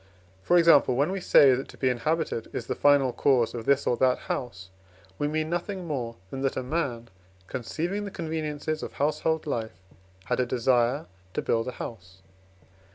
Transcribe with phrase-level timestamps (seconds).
[0.41, 3.85] For example, when we say that to be inhabited is the final cause of this
[3.85, 4.71] or that house,
[5.19, 7.09] we mean nothing more than that a man,
[7.45, 9.77] conceiving the conveniences of household life,
[10.25, 12.23] had a desire to build a house.